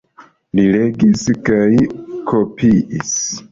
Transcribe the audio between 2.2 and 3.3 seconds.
kopiis.